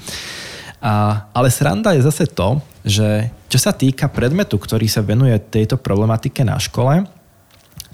A, 0.77 1.25
ale 1.33 1.49
sranda 1.49 1.97
je 1.97 2.05
zase 2.05 2.29
to, 2.29 2.61
že 2.85 3.33
čo 3.49 3.57
sa 3.57 3.73
týka 3.73 4.07
predmetu, 4.11 4.61
ktorý 4.61 4.85
sa 4.85 5.01
venuje 5.01 5.33
tejto 5.39 5.79
problematike 5.79 6.45
na 6.45 6.61
škole, 6.61 7.07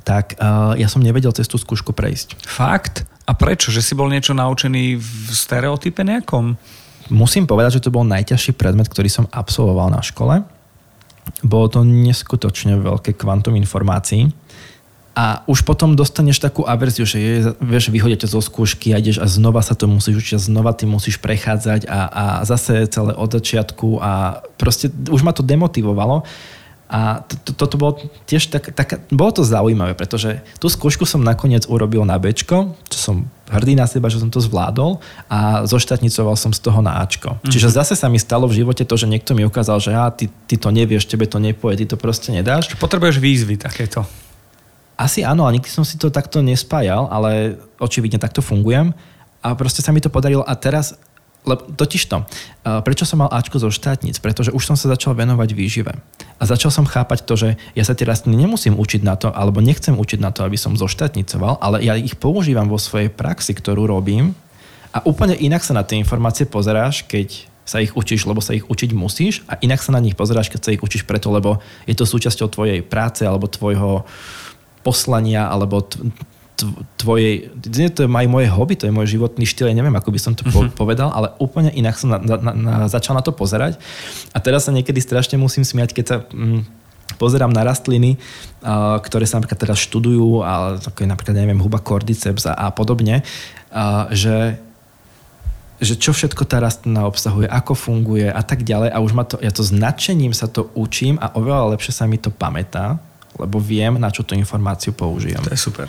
tak 0.04 0.36
uh, 0.36 0.76
ja 0.76 0.92
som 0.92 1.00
nevedel 1.00 1.32
cez 1.32 1.48
tú 1.48 1.56
skúšku 1.56 1.96
prejsť. 1.96 2.44
Fakt? 2.44 3.08
A 3.24 3.32
prečo? 3.32 3.72
Že 3.72 3.82
si 3.82 3.94
bol 3.96 4.12
niečo 4.12 4.36
naučený 4.36 5.00
v 5.00 5.32
stereotype 5.32 6.04
nejakom? 6.04 6.60
Musím 7.08 7.48
povedať, 7.48 7.80
že 7.80 7.88
to 7.88 7.96
bol 7.96 8.04
najťažší 8.04 8.52
predmet, 8.56 8.92
ktorý 8.92 9.08
som 9.08 9.32
absolvoval 9.32 9.92
na 9.92 10.04
škole. 10.04 10.44
Bolo 11.40 11.68
to 11.72 11.88
neskutočne 11.88 12.84
veľké 12.84 13.16
kvantum 13.16 13.56
informácií. 13.56 14.28
A 15.14 15.46
už 15.46 15.62
potom 15.62 15.94
dostaneš 15.94 16.42
takú 16.42 16.66
averziu, 16.66 17.06
že 17.06 17.22
je, 17.22 17.34
vieš, 17.62 17.94
vyhodia 17.94 18.18
ťa 18.18 18.34
zo 18.34 18.42
skúšky 18.42 18.98
a 18.98 18.98
ideš 18.98 19.22
a 19.22 19.30
znova 19.30 19.62
sa 19.62 19.78
to 19.78 19.86
musíš 19.86 20.26
učiť 20.26 20.50
znova 20.50 20.74
ty 20.74 20.90
musíš 20.90 21.22
prechádzať 21.22 21.86
a, 21.86 22.00
a 22.10 22.24
zase 22.50 22.90
celé 22.90 23.14
od 23.14 23.30
začiatku 23.30 24.02
a 24.02 24.42
proste 24.58 24.90
už 24.90 25.22
ma 25.22 25.30
to 25.30 25.46
demotivovalo. 25.46 26.26
A 26.94 27.26
to, 27.26 27.34
to, 27.42 27.52
toto 27.58 27.76
bolo 27.78 27.98
tiež 28.30 28.54
tak, 28.54 28.70
tak, 28.74 29.02
bolo 29.10 29.34
to 29.34 29.42
zaujímavé, 29.42 29.98
pretože 29.98 30.46
tú 30.62 30.70
skúšku 30.70 31.10
som 31.10 31.26
nakoniec 31.26 31.66
urobil 31.66 32.06
na 32.06 32.22
Bčko, 32.22 32.78
čo 32.86 32.98
som 32.98 33.16
hrdý 33.50 33.74
na 33.74 33.90
seba, 33.90 34.14
že 34.14 34.22
som 34.22 34.30
to 34.30 34.38
zvládol 34.38 35.02
a 35.26 35.66
zoštatnicoval 35.66 36.38
som 36.38 36.54
z 36.54 36.62
toho 36.62 36.86
na 36.86 37.02
Ačko. 37.02 37.38
Mm-hmm. 37.38 37.50
Čiže 37.50 37.74
zase 37.74 37.94
sa 37.98 38.14
mi 38.14 38.22
stalo 38.22 38.46
v 38.46 38.62
živote 38.62 38.86
to, 38.86 38.94
že 38.94 39.10
niekto 39.10 39.34
mi 39.34 39.42
ukázal, 39.42 39.82
že 39.82 39.90
ja, 39.90 40.10
ty, 40.14 40.30
ty 40.46 40.54
to 40.58 40.70
nevieš, 40.70 41.10
tebe 41.10 41.26
to 41.26 41.42
nepoje, 41.42 41.82
ty 41.82 41.86
to 41.90 41.98
proste 41.98 42.30
nedáš. 42.30 42.74
Potrebuješ 42.78 43.18
výzvy 43.18 43.58
takéto. 43.58 44.06
Asi 44.94 45.26
áno, 45.26 45.50
a 45.50 45.54
nikdy 45.54 45.70
som 45.70 45.82
si 45.82 45.98
to 45.98 46.14
takto 46.14 46.40
nespájal, 46.46 47.10
ale 47.10 47.58
očividne 47.82 48.22
takto 48.22 48.46
fungujem. 48.46 48.94
A 49.44 49.58
proste 49.58 49.84
sa 49.84 49.92
mi 49.92 50.00
to 50.00 50.14
podarilo 50.14 50.46
a 50.46 50.54
teraz 50.56 50.96
lebo 51.44 51.76
totiž 51.76 52.08
to, 52.08 52.24
prečo 52.88 53.04
som 53.04 53.20
mal 53.20 53.28
Ačko 53.28 53.60
zo 53.60 53.68
štátnic? 53.68 54.16
Pretože 54.24 54.56
už 54.56 54.64
som 54.64 54.80
sa 54.80 54.88
začal 54.88 55.12
venovať 55.12 55.52
výžive. 55.52 55.92
A 56.40 56.44
začal 56.48 56.72
som 56.72 56.88
chápať 56.88 57.28
to, 57.28 57.36
že 57.36 57.50
ja 57.76 57.84
sa 57.84 57.92
tie 57.92 58.08
rastliny 58.08 58.48
nemusím 58.48 58.80
učiť 58.80 59.04
na 59.04 59.20
to, 59.20 59.28
alebo 59.28 59.60
nechcem 59.60 59.92
učiť 59.92 60.24
na 60.24 60.32
to, 60.32 60.48
aby 60.48 60.56
som 60.56 60.80
zoštátnicoval, 60.80 61.60
ale 61.60 61.84
ja 61.84 62.00
ich 62.00 62.16
používam 62.16 62.72
vo 62.72 62.80
svojej 62.80 63.12
praxi, 63.12 63.52
ktorú 63.52 63.92
robím 63.92 64.32
a 64.96 65.04
úplne 65.04 65.36
inak 65.36 65.68
sa 65.68 65.76
na 65.76 65.84
tie 65.84 66.00
informácie 66.00 66.48
pozeráš, 66.48 67.04
keď 67.04 67.52
sa 67.64 67.80
ich 67.80 67.96
učíš, 67.96 68.28
lebo 68.28 68.44
sa 68.44 68.56
ich 68.56 68.68
učiť 68.68 68.92
musíš 68.92 69.44
a 69.48 69.56
inak 69.64 69.80
sa 69.80 69.96
na 69.96 70.04
nich 70.04 70.20
pozeráš, 70.20 70.52
keď 70.52 70.60
sa 70.64 70.74
ich 70.76 70.84
učíš 70.84 71.08
preto, 71.08 71.32
lebo 71.32 71.64
je 71.88 71.96
to 71.96 72.04
súčasťou 72.04 72.48
tvojej 72.52 72.80
práce 72.84 73.24
alebo 73.24 73.48
tvojho 73.48 74.04
poslania 74.84 75.48
alebo 75.48 75.82
tvojej, 76.98 77.50
to 77.92 78.06
je 78.06 78.10
aj 78.10 78.28
moje 78.30 78.48
hobby, 78.48 78.78
to 78.78 78.88
je 78.88 78.94
môj 78.94 79.18
životný 79.18 79.44
štýl, 79.44 79.68
ja 79.68 79.76
neviem, 79.76 79.94
ako 79.96 80.14
by 80.14 80.20
som 80.22 80.34
to 80.38 80.46
uh-huh. 80.46 80.70
povedal, 80.72 81.10
ale 81.12 81.34
úplne 81.42 81.74
inak 81.74 81.98
som 81.98 82.14
na, 82.14 82.20
na, 82.22 82.54
na, 82.54 82.74
začal 82.88 83.18
na 83.18 83.26
to 83.26 83.34
pozerať. 83.34 83.82
A 84.32 84.38
teraz 84.40 84.70
sa 84.70 84.72
niekedy 84.72 85.02
strašne 85.02 85.36
musím 85.36 85.66
smiať, 85.66 85.92
keď 85.92 86.06
sa 86.06 86.18
mm, 86.30 86.64
pozerám 87.18 87.52
na 87.52 87.66
rastliny, 87.66 88.16
uh, 88.64 89.02
ktoré 89.02 89.26
sa 89.28 89.42
napríklad 89.42 89.60
teraz 89.60 89.82
študujú, 89.82 90.46
ale 90.46 90.80
ako 90.80 91.00
je 91.04 91.10
napríklad, 91.10 91.36
neviem, 91.36 91.60
huba 91.60 91.82
cordyceps 91.82 92.48
a, 92.48 92.54
a 92.54 92.68
podobne, 92.72 93.26
uh, 93.74 94.08
že 94.14 94.62
že 95.84 96.00
čo 96.00 96.16
všetko 96.16 96.48
tá 96.48 96.64
rastlina 96.64 97.04
obsahuje, 97.04 97.44
ako 97.44 97.76
funguje 97.76 98.32
a 98.32 98.40
tak 98.40 98.64
ďalej 98.64 98.88
a 98.88 99.04
už 99.04 99.12
ma 99.12 99.28
to, 99.28 99.36
ja 99.44 99.52
to 99.52 99.68
značením 99.68 100.32
sa 100.32 100.48
to 100.48 100.72
učím 100.80 101.20
a 101.20 101.36
oveľa 101.36 101.76
lepšie 101.76 101.92
sa 101.92 102.08
mi 102.08 102.16
to 102.16 102.32
pamätá, 102.32 103.04
lebo 103.40 103.58
viem, 103.58 103.98
na 103.98 104.14
čo 104.14 104.22
tú 104.22 104.38
informáciu 104.38 104.94
použijem. 104.94 105.42
To 105.42 105.54
je 105.54 105.60
super. 105.60 105.88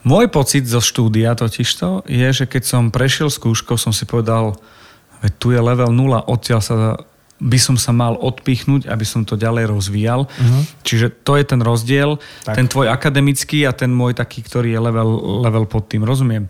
Môj 0.00 0.32
pocit 0.32 0.64
zo 0.64 0.80
štúdia 0.80 1.36
totižto 1.36 2.08
je, 2.08 2.28
že 2.32 2.44
keď 2.48 2.62
som 2.64 2.82
prešiel 2.88 3.28
skúškou, 3.28 3.76
som 3.76 3.92
si 3.92 4.08
povedal, 4.08 4.56
že 5.20 5.28
tu 5.36 5.52
je 5.52 5.60
level 5.60 5.92
0, 5.92 6.24
odtiaľ 6.24 6.60
sa 6.64 6.76
by 7.40 7.56
som 7.56 7.76
sa 7.80 7.96
mal 7.96 8.20
odpichnúť, 8.20 8.84
aby 8.84 9.04
som 9.08 9.24
to 9.24 9.32
ďalej 9.32 9.72
rozvíjal. 9.72 10.28
Uh-huh. 10.28 10.62
Čiže 10.84 11.24
to 11.24 11.40
je 11.40 11.44
ten 11.48 11.64
rozdiel, 11.64 12.20
tak. 12.44 12.60
ten 12.60 12.68
tvoj 12.68 12.92
akademický 12.92 13.64
a 13.64 13.72
ten 13.72 13.88
môj 13.88 14.12
taký, 14.12 14.44
ktorý 14.44 14.76
je 14.76 14.80
level, 14.80 15.10
level 15.48 15.64
pod 15.64 15.88
tým, 15.88 16.04
rozumiem. 16.04 16.44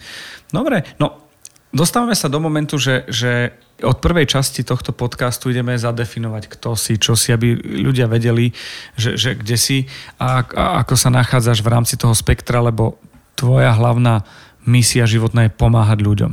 Dobre, 0.51 0.83
no 0.99 1.30
Dostávame 1.71 2.19
sa 2.19 2.27
do 2.27 2.43
momentu, 2.43 2.83
že, 2.83 3.07
že 3.07 3.55
od 3.87 4.03
prvej 4.03 4.27
časti 4.27 4.67
tohto 4.67 4.91
podcastu 4.91 5.55
ideme 5.55 5.79
zadefinovať, 5.79 6.51
kto 6.51 6.75
si, 6.75 6.99
čo 6.99 7.15
si, 7.15 7.31
aby 7.31 7.55
ľudia 7.63 8.11
vedeli, 8.11 8.51
že, 8.99 9.15
že 9.15 9.39
kde 9.39 9.55
si 9.55 9.79
a, 10.19 10.43
a 10.43 10.83
ako 10.83 10.99
sa 10.99 11.15
nachádzaš 11.15 11.63
v 11.63 11.71
rámci 11.71 11.95
toho 11.95 12.11
spektra, 12.11 12.59
lebo 12.59 12.99
tvoja 13.39 13.71
hlavná 13.71 14.27
misia 14.67 15.07
životná 15.07 15.47
je 15.47 15.55
pomáhať 15.55 16.03
ľuďom. 16.03 16.33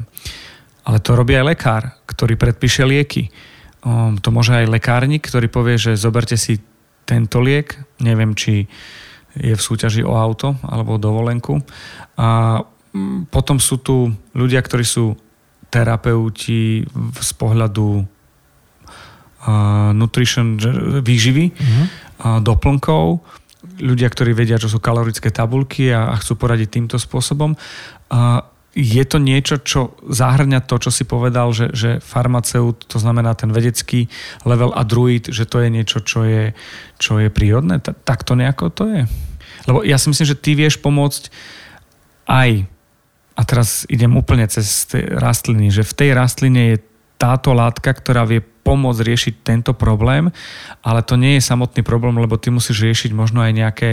Ale 0.89 0.97
to 1.05 1.13
robí 1.13 1.37
aj 1.37 1.45
lekár, 1.53 1.83
ktorý 2.09 2.33
predpíše 2.33 2.81
lieky. 2.81 3.29
Um, 3.85 4.17
to 4.17 4.33
môže 4.33 4.57
aj 4.57 4.73
lekárnik, 4.73 5.21
ktorý 5.21 5.53
povie, 5.53 5.77
že 5.77 6.01
zoberte 6.01 6.33
si 6.33 6.57
tento 7.05 7.39
liek, 7.45 7.77
neviem, 8.01 8.33
či 8.33 8.65
je 9.37 9.53
v 9.53 9.61
súťaži 9.61 10.01
o 10.01 10.17
auto 10.17 10.57
alebo 10.65 10.97
dovolenku. 10.97 11.61
A 12.17 12.59
mm, 12.89 13.29
potom 13.29 13.61
sú 13.61 13.77
tu 13.77 14.09
ľudia, 14.33 14.65
ktorí 14.65 14.81
sú 14.81 15.13
terapeuti 15.67 16.87
z 17.17 17.31
pohľadu 17.35 18.03
uh, 18.03 19.91
nutrition, 19.91 20.57
výživy, 21.03 21.45
uh, 21.51 22.39
doplnkov, 22.39 23.21
ľudia, 23.77 24.07
ktorí 24.09 24.33
vedia, 24.33 24.61
čo 24.61 24.71
sú 24.71 24.79
kalorické 24.81 25.29
tabulky 25.29 25.91
a, 25.91 26.13
a 26.13 26.15
chcú 26.17 26.39
poradiť 26.39 26.69
týmto 26.79 26.97
spôsobom. 26.97 27.53
Uh, 28.07 28.41
je 28.77 29.01
to 29.09 29.17
niečo, 29.17 29.57
čo 29.57 29.97
zahrňa 30.05 30.61
to, 30.69 30.77
čo 30.77 30.93
si 30.93 31.01
povedal, 31.01 31.49
že, 31.49 31.73
že 31.73 31.97
farmaceut, 31.97 32.85
to 32.85 33.01
znamená 33.01 33.33
ten 33.33 33.49
vedecký 33.49 34.05
level 34.45 34.69
a 34.69 34.85
druid, 34.85 35.33
že 35.33 35.49
to 35.49 35.65
je 35.65 35.73
niečo, 35.73 36.05
čo 36.05 36.21
je, 36.21 36.53
čo 37.01 37.17
je 37.17 37.33
prírodné? 37.33 37.81
Tak 37.81 38.21
to 38.21 38.37
nejako 38.37 38.69
to 38.69 38.85
je? 38.85 39.01
Lebo 39.65 39.81
ja 39.81 39.97
si 39.97 40.13
myslím, 40.13 40.29
že 40.29 40.37
ty 40.37 40.53
vieš 40.53 40.77
pomôcť 40.77 41.33
aj 42.29 42.69
a 43.37 43.41
teraz 43.45 43.85
idem 43.85 44.17
úplne 44.17 44.49
cez 44.49 44.89
tie 44.89 45.05
rastliny, 45.05 45.69
že 45.69 45.85
v 45.85 45.93
tej 45.93 46.09
rastline 46.17 46.73
je 46.73 46.77
táto 47.21 47.53
látka, 47.53 47.93
ktorá 47.93 48.25
vie 48.25 48.41
pomôcť 48.41 49.01
riešiť 49.05 49.33
tento 49.45 49.71
problém, 49.77 50.33
ale 50.81 51.05
to 51.05 51.15
nie 51.15 51.37
je 51.37 51.45
samotný 51.45 51.85
problém, 51.85 52.17
lebo 52.17 52.37
ty 52.41 52.49
musíš 52.49 52.81
riešiť 52.81 53.13
možno 53.13 53.45
aj 53.45 53.53
nejaké 53.53 53.89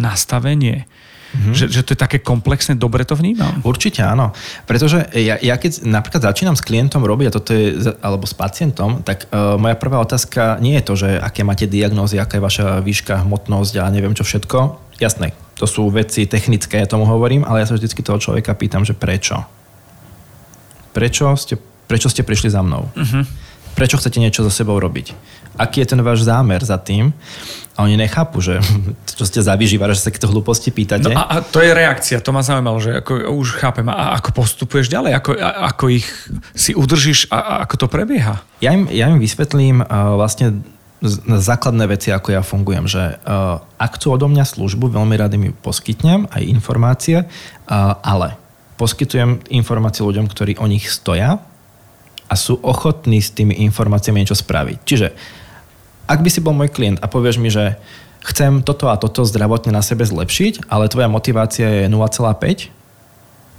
nastavenie. 0.00 0.88
Mm-hmm. 1.36 1.52
Že, 1.52 1.64
že 1.68 1.80
to 1.84 1.92
je 1.92 2.00
také 2.00 2.18
komplexné, 2.22 2.78
dobre 2.78 3.04
to 3.04 3.12
vnímam? 3.12 3.60
Určite 3.60 4.00
áno. 4.00 4.32
Pretože 4.64 5.04
ja, 5.12 5.36
ja 5.36 5.60
keď 5.60 5.84
napríklad 5.84 6.32
začínam 6.32 6.56
s 6.56 6.64
klientom 6.64 7.04
robiť, 7.04 7.26
a 7.28 7.34
toto 7.36 7.52
je, 7.52 7.92
alebo 8.00 8.24
s 8.24 8.32
pacientom, 8.32 9.04
tak 9.04 9.28
uh, 9.28 9.60
moja 9.60 9.76
prvá 9.76 10.00
otázka 10.00 10.56
nie 10.64 10.80
je 10.80 10.84
to, 10.86 10.94
že 10.96 11.08
aké 11.20 11.44
máte 11.44 11.68
diagnózy, 11.68 12.16
aká 12.16 12.40
je 12.40 12.46
vaša 12.46 12.66
výška, 12.80 13.26
hmotnosť 13.28 13.74
a 13.82 13.84
neviem 13.92 14.16
čo 14.16 14.24
všetko. 14.24 14.80
Jasné, 14.96 15.36
to 15.56 15.64
sú 15.64 15.88
veci 15.88 16.28
technické, 16.28 16.84
ja 16.84 16.88
tomu 16.88 17.08
hovorím, 17.08 17.42
ale 17.48 17.64
ja 17.64 17.66
sa 17.68 17.74
vždycky 17.76 18.04
toho 18.04 18.20
človeka 18.20 18.52
pýtam, 18.52 18.84
že 18.84 18.92
prečo? 18.92 19.40
Prečo 20.92 21.32
ste, 21.36 21.56
prečo 21.88 22.12
ste 22.12 22.24
prišli 22.24 22.52
za 22.52 22.60
mnou? 22.60 22.88
Uh-huh. 22.92 23.24
Prečo 23.76 24.00
chcete 24.00 24.20
niečo 24.20 24.44
so 24.44 24.52
sebou 24.52 24.76
robiť? 24.80 25.12
Aký 25.56 25.80
je 25.80 25.92
ten 25.96 26.00
váš 26.04 26.28
zámer 26.28 26.60
za 26.60 26.76
tým? 26.76 27.12
A 27.76 27.84
oni 27.84 27.96
nechápu, 27.96 28.40
že 28.40 28.60
čo 29.16 29.24
ste 29.28 29.40
za 29.44 29.52
že 29.52 30.00
sa 30.00 30.08
to 30.12 30.32
hlúposti 30.32 30.72
pýtate. 30.72 31.12
No 31.12 31.16
a, 31.16 31.24
a 31.28 31.44
to 31.44 31.60
je 31.60 31.72
reakcia, 31.76 32.24
to 32.24 32.32
ma 32.32 32.40
zaujímalo, 32.40 32.80
že 32.80 33.04
ako, 33.04 33.36
už 33.36 33.60
chápem. 33.60 33.84
A 33.88 34.16
ako 34.16 34.32
postupuješ 34.32 34.88
ďalej? 34.88 35.12
Ako, 35.20 35.30
a, 35.36 35.72
ako 35.72 35.84
ich 35.92 36.08
si 36.56 36.72
udržíš 36.72 37.28
a, 37.28 37.36
a 37.36 37.52
ako 37.68 37.84
to 37.84 37.86
prebieha? 37.88 38.40
Ja 38.64 38.72
im, 38.72 38.88
ja 38.88 39.12
im 39.12 39.20
vysvetlím 39.20 39.84
uh, 39.84 40.16
vlastne 40.16 40.64
základné 41.40 41.84
veci, 41.86 42.12
ako 42.12 42.28
ja 42.34 42.42
fungujem, 42.42 42.86
že 42.90 43.18
uh, 43.22 43.62
ak 43.78 43.96
chcú 43.96 44.14
odo 44.14 44.26
mňa 44.28 44.44
službu, 44.44 44.92
veľmi 44.92 45.14
rady 45.16 45.36
mi 45.38 45.50
poskytnem 45.54 46.28
aj 46.30 46.42
informácie, 46.44 47.24
uh, 47.24 47.96
ale 48.02 48.36
poskytujem 48.76 49.40
informácie 49.48 50.04
ľuďom, 50.04 50.28
ktorí 50.28 50.60
o 50.60 50.66
nich 50.68 50.90
stoja 50.92 51.40
a 52.26 52.34
sú 52.34 52.58
ochotní 52.60 53.22
s 53.22 53.32
tými 53.32 53.56
informáciami 53.70 54.22
niečo 54.22 54.36
spraviť. 54.36 54.78
Čiže 54.84 55.08
ak 56.06 56.22
by 56.22 56.28
si 56.30 56.44
bol 56.44 56.54
môj 56.54 56.70
klient 56.70 57.02
a 57.02 57.10
povieš 57.10 57.36
mi, 57.42 57.50
že 57.50 57.78
chcem 58.26 58.62
toto 58.62 58.90
a 58.90 58.98
toto 58.98 59.22
zdravotne 59.22 59.74
na 59.74 59.82
sebe 59.82 60.02
zlepšiť, 60.06 60.70
ale 60.70 60.90
tvoja 60.90 61.06
motivácia 61.10 61.82
je 61.82 61.90
0,5, 61.90 62.75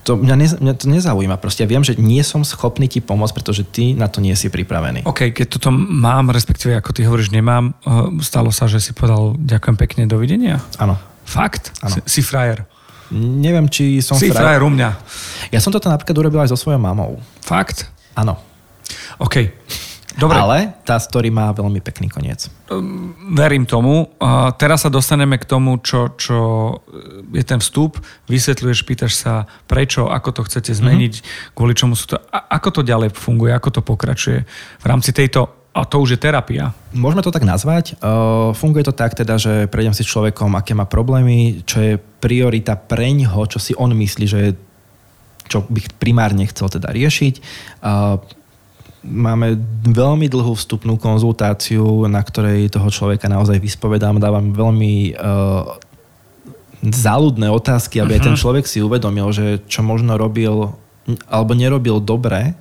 to 0.07 0.15
mňa, 0.15 0.35
ne, 0.39 0.47
mňa 0.47 0.73
to 0.79 0.85
nezaujíma. 0.87 1.35
Proste 1.35 1.67
ja 1.67 1.69
viem, 1.69 1.83
že 1.83 1.99
nie 1.99 2.23
som 2.23 2.47
schopný 2.47 2.87
ti 2.87 3.03
pomôcť, 3.03 3.35
pretože 3.35 3.67
ty 3.67 3.91
na 3.91 4.07
to 4.07 4.23
nie 4.23 4.31
si 4.39 4.47
pripravený. 4.47 5.03
OK, 5.03 5.35
keď 5.35 5.59
toto 5.59 5.67
mám, 5.75 6.31
respektíve 6.31 6.79
ako 6.79 6.95
ty 6.95 7.03
hovoríš, 7.03 7.35
nemám, 7.35 7.75
eh, 7.83 8.23
stalo 8.23 8.55
sa, 8.55 8.71
že 8.71 8.79
si 8.79 8.95
povedal 8.95 9.35
ďakujem 9.35 9.75
pekne, 9.75 10.01
dovidenia? 10.07 10.63
Áno. 10.79 10.95
Fakt? 11.27 11.75
Áno. 11.83 11.99
Si, 11.99 11.99
si 12.07 12.21
frajer? 12.23 12.63
Neviem, 13.11 13.67
či 13.67 13.99
som 13.99 14.15
si 14.15 14.31
frajer. 14.31 14.39
frajer 14.39 14.61
u 14.63 14.71
mňa. 14.71 14.89
Ja 15.51 15.59
som 15.59 15.75
toto 15.75 15.91
napríklad 15.91 16.15
urobil 16.23 16.39
aj 16.43 16.55
so 16.55 16.59
svojou 16.59 16.79
mamou. 16.79 17.19
Fakt? 17.43 17.91
Áno. 18.15 18.39
OK. 19.19 19.51
Dobre. 20.17 20.37
Ale 20.41 20.57
tá 20.81 20.97
story 20.97 21.29
má 21.29 21.53
veľmi 21.53 21.77
pekný 21.77 22.09
koniec. 22.09 22.49
Um, 22.73 23.13
verím 23.37 23.69
tomu. 23.69 24.09
Uh, 24.17 24.49
teraz 24.57 24.81
sa 24.83 24.89
dostaneme 24.89 25.37
k 25.37 25.45
tomu, 25.45 25.77
čo, 25.79 26.17
čo 26.17 26.37
je 27.29 27.45
ten 27.45 27.61
vstup. 27.61 28.01
Vysvetľuješ, 28.25 28.81
pýtaš 28.81 29.13
sa, 29.13 29.45
prečo, 29.69 30.09
ako 30.09 30.29
to 30.33 30.41
chcete 30.49 30.73
zmeniť, 30.73 31.13
mm-hmm. 31.21 31.53
kvôli 31.53 31.77
čomu 31.77 31.93
sú 31.93 32.11
to... 32.11 32.15
A, 32.33 32.49
ako 32.57 32.81
to 32.81 32.81
ďalej 32.81 33.13
funguje, 33.13 33.53
ako 33.53 33.69
to 33.77 33.81
pokračuje 33.85 34.41
v 34.81 34.85
rámci 34.89 35.13
tejto 35.13 35.69
a 35.77 35.85
to 35.85 36.01
už 36.01 36.17
je 36.17 36.19
terapia. 36.19 36.73
Môžeme 36.89 37.21
to 37.21 37.29
tak 37.29 37.45
nazvať. 37.45 38.01
Uh, 38.01 38.49
funguje 38.57 38.89
to 38.89 38.97
tak 38.97 39.13
teda, 39.13 39.37
že 39.37 39.69
prejdem 39.69 39.93
si 39.93 40.01
s 40.01 40.09
človekom, 40.09 40.57
aké 40.57 40.73
má 40.73 40.89
problémy, 40.89 41.61
čo 41.69 41.77
je 41.77 41.93
priorita 42.01 42.73
pre 42.73 43.13
ňoho, 43.13 43.45
čo 43.45 43.61
si 43.61 43.77
on 43.77 43.93
myslí, 43.93 44.25
že 44.25 44.39
je 44.41 44.51
čo 45.47 45.63
by 45.63 45.79
primárne 45.95 46.43
chcel 46.51 46.67
teda 46.67 46.91
riešiť. 46.91 47.35
Uh, 47.79 48.19
máme 49.07 49.55
veľmi 49.87 50.27
dlhú 50.27 50.53
vstupnú 50.53 50.99
konzultáciu, 50.99 52.05
na 52.11 52.19
ktorej 52.19 52.67
toho 52.67 52.91
človeka 52.91 53.31
naozaj 53.31 53.57
vyspovedám, 53.57 54.19
dávam 54.19 54.51
veľmi 54.51 55.15
uh, 55.15 55.79
záľudné 56.83 57.47
otázky, 57.49 58.03
aby 58.03 58.15
uh-huh. 58.15 58.21
aj 58.21 58.25
ten 58.27 58.35
mhm. 58.37 58.41
človek 58.43 58.65
si 58.67 58.83
uvedomil, 58.83 59.31
že 59.31 59.63
čo 59.65 59.81
možno 59.81 60.19
robil 60.19 60.75
alebo 61.31 61.55
nerobil 61.55 62.03
dobre 62.03 62.51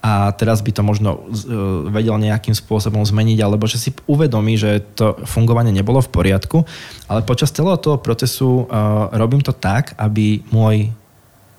a 0.00 0.32
teraz 0.36 0.60
by 0.64 0.72
to 0.72 0.82
možno 0.84 1.16
uh, 1.16 1.88
vedel 1.88 2.16
nejakým 2.16 2.52
spôsobom 2.52 3.04
zmeniť, 3.04 3.38
alebo 3.40 3.64
že 3.68 3.80
si 3.80 3.90
uvedomí, 4.08 4.56
že 4.56 4.84
to 4.96 5.16
fungovanie 5.24 5.72
nebolo 5.72 6.00
v 6.00 6.12
poriadku, 6.12 6.64
ale 7.08 7.24
počas 7.24 7.52
celého 7.52 7.76
toho 7.80 8.00
procesu 8.00 8.64
uh, 8.64 9.12
robím 9.16 9.40
to 9.40 9.52
tak, 9.52 9.96
aby 10.00 10.44
môj 10.52 10.92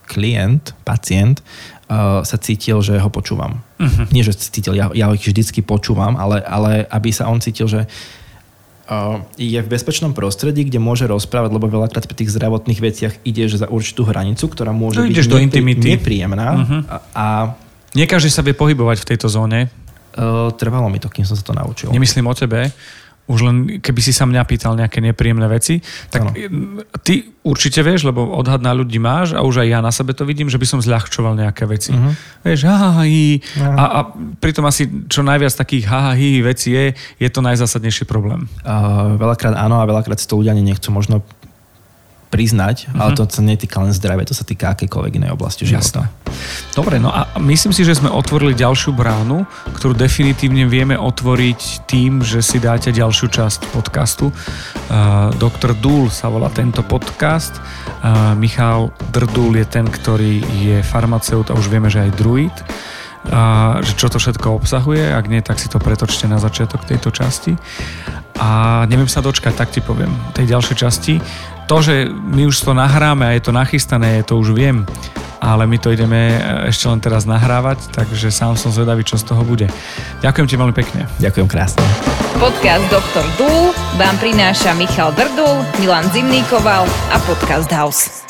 klient, 0.05 0.73
pacient 0.85 1.41
uh, 1.89 2.21
sa 2.21 2.37
cítil, 2.37 2.79
že 2.85 2.97
ho 2.97 3.09
počúvam. 3.09 3.61
Uh-huh. 3.81 4.05
Nie, 4.13 4.23
že 4.23 4.37
cítil, 4.37 4.77
ja, 4.77 4.93
ja 4.93 5.09
ho 5.09 5.15
vždycky 5.17 5.65
počúvam, 5.65 6.15
ale, 6.15 6.41
ale 6.45 6.85
aby 6.89 7.09
sa 7.11 7.27
on 7.27 7.41
cítil, 7.41 7.65
že 7.65 7.85
uh, 7.85 9.19
je 9.35 9.57
v 9.59 9.67
bezpečnom 9.67 10.13
prostredí, 10.13 10.65
kde 10.65 10.79
môže 10.79 11.09
rozprávať, 11.09 11.51
lebo 11.51 11.67
veľakrát 11.67 12.05
pri 12.05 12.15
tých 12.15 12.33
zdravotných 12.33 12.79
veciach 12.79 13.13
ideš 13.25 13.65
za 13.65 13.67
určitú 13.67 14.05
hranicu, 14.05 14.45
ktorá 14.47 14.71
môže 14.71 15.01
no, 15.01 15.09
byť 15.09 15.27
do 15.27 15.37
neprí, 15.41 15.73
nepríjemná. 15.75 16.47
Uh-huh. 16.55 16.81
A, 16.85 16.95
a 17.13 17.25
nie 17.97 18.05
každý 18.05 18.29
sa 18.29 18.45
vie 18.45 18.53
pohybovať 18.53 19.01
v 19.01 19.09
tejto 19.15 19.27
zóne. 19.27 19.67
Uh, 20.15 20.47
trvalo 20.55 20.87
mi 20.87 21.03
to, 21.03 21.11
kým 21.11 21.27
som 21.27 21.35
sa 21.35 21.43
to 21.43 21.51
naučil. 21.51 21.91
Nemyslím 21.91 22.31
o 22.31 22.35
tebe, 22.35 22.71
už 23.25 23.39
len 23.41 23.55
keby 23.81 24.01
si 24.05 24.13
sa 24.13 24.29
mňa 24.29 24.45
pýtal 24.45 24.77
nejaké 24.77 25.01
nepríjemné 25.01 25.49
veci, 25.49 25.81
tak 26.13 26.29
ano. 26.29 26.81
ty 27.01 27.25
určite 27.41 27.81
vieš, 27.81 28.05
lebo 28.05 28.21
odhad 28.37 28.61
na 28.61 28.73
ľudí 28.73 29.01
máš 29.01 29.33
a 29.33 29.41
už 29.41 29.65
aj 29.65 29.67
ja 29.69 29.79
na 29.81 29.89
sebe 29.89 30.13
to 30.13 30.25
vidím, 30.25 30.49
že 30.49 30.61
by 30.61 30.65
som 30.69 30.79
zľahčoval 30.81 31.33
nejaké 31.37 31.65
veci. 31.65 31.93
Uh-huh. 31.93 32.13
Vieš, 32.45 32.69
ha, 32.69 33.01
uh-huh. 33.01 33.77
a, 33.77 33.83
a 33.85 33.99
pritom 34.37 34.65
asi 34.69 35.09
čo 35.09 35.25
najviac 35.25 35.53
takých 35.57 35.85
ha, 35.89 36.13
hi, 36.13 36.41
veci 36.45 36.73
je, 36.73 36.85
je 37.17 37.29
to 37.29 37.41
najzásadnejší 37.41 38.05
problém. 38.05 38.45
Uh, 38.61 39.17
veľakrát 39.17 39.57
áno 39.57 39.81
a 39.81 39.89
veľakrát 39.89 40.21
si 40.21 40.29
to 40.29 40.37
ľudia 40.37 40.53
ani 40.53 40.61
nechcú 40.61 40.93
možno 40.93 41.25
priznať, 42.35 42.91
uh-huh. 42.91 42.99
ale 42.99 43.15
mhm. 43.15 43.17
to 43.17 43.23
sa 43.31 43.39
netýka 43.39 43.79
len 43.79 43.95
zdravia, 43.95 44.27
to 44.27 44.35
sa 44.35 44.43
týka 44.43 44.75
akejkoľvek 44.75 45.13
inej 45.23 45.31
oblasti 45.31 45.63
života. 45.63 46.11
Dobre, 46.75 46.99
no 46.99 47.07
a 47.07 47.31
myslím 47.39 47.71
si, 47.71 47.87
že 47.87 47.95
sme 47.95 48.11
otvorili 48.11 48.51
ďalšiu 48.51 48.91
bránu, 48.91 49.47
ktorú 49.79 49.95
definitívne 49.95 50.67
vieme 50.67 50.99
otvoriť 50.99 51.87
tým, 51.87 52.19
že 52.19 52.43
si 52.43 52.59
dáte 52.59 52.91
ďalšiu 52.91 53.31
časť 53.31 53.71
podcastu. 53.71 54.35
Uh, 54.91 55.31
Doktor 55.39 55.71
Dúl 55.79 56.11
sa 56.11 56.27
volá 56.27 56.51
tento 56.51 56.83
podcast. 56.83 57.55
Uh, 58.03 58.35
Michal 58.35 58.91
Drdúl 59.15 59.55
je 59.55 59.65
ten, 59.71 59.87
ktorý 59.87 60.43
je 60.59 60.83
farmaceut 60.83 61.47
a 61.47 61.55
už 61.55 61.71
vieme, 61.71 61.87
že 61.87 62.03
aj 62.03 62.11
druid. 62.19 62.55
A 63.31 63.79
že 63.81 63.97
čo 63.97 64.11
to 64.11 64.21
všetko 64.21 64.53
obsahuje, 64.53 65.09
ak 65.09 65.25
nie, 65.31 65.41
tak 65.41 65.57
si 65.57 65.65
to 65.65 65.81
pretočte 65.81 66.29
na 66.29 66.37
začiatok 66.37 66.85
tejto 66.85 67.09
časti. 67.09 67.57
A 68.35 68.83
neviem 68.91 69.07
sa 69.07 69.23
dočkať, 69.23 69.55
tak 69.55 69.71
ti 69.71 69.79
poviem, 69.79 70.11
tej 70.35 70.51
ďalšej 70.51 70.75
časti 70.75 71.15
to, 71.65 71.81
že 71.81 72.05
my 72.09 72.45
už 72.45 72.61
to 72.61 72.71
nahráme 72.77 73.25
a 73.25 73.33
je 73.33 73.41
to 73.41 73.51
nachystané, 73.51 74.21
to 74.21 74.37
už 74.37 74.53
viem, 74.53 74.85
ale 75.41 75.65
my 75.65 75.77
to 75.81 75.89
ideme 75.89 76.37
e, 76.37 76.69
ešte 76.69 76.85
len 76.85 77.01
teraz 77.01 77.25
nahrávať, 77.25 77.89
takže 77.89 78.29
sám 78.29 78.53
som 78.53 78.69
zvedavý, 78.69 79.01
čo 79.01 79.17
z 79.17 79.25
toho 79.25 79.41
bude. 79.41 79.65
Ďakujem 80.21 80.47
ti 80.47 80.55
veľmi 80.57 80.75
pekne. 80.77 81.09
Ďakujem 81.17 81.47
krásne. 81.49 81.81
Podcast 82.37 82.85
Dr. 82.93 83.25
Dúl 83.37 83.73
vám 83.97 84.15
prináša 84.21 84.77
Michal 84.77 85.09
Drdul, 85.17 85.65
Milan 85.81 86.05
Zimníkoval 86.13 86.85
a 86.85 87.17
Podcast 87.25 87.69
House. 87.73 88.24